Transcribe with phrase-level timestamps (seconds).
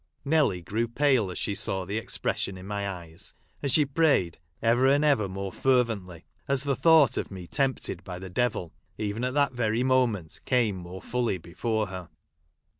[0.25, 4.87] Nelly grew pale as she saw the expression in my eyes; and she prayed ever
[4.87, 9.35] and ever more fervently as the thought of me tempted by the Devil even at
[9.35, 12.09] that very moment came more fully before her.